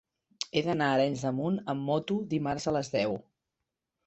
He 0.53 0.61
d'anar 0.67 0.87
a 0.93 0.95
Arenys 0.97 1.25
de 1.27 1.31
Munt 1.41 1.59
amb 1.75 1.85
moto 1.91 2.19
dimarts 2.33 2.67
a 2.73 2.75
les 2.79 2.91
deu. 2.97 3.15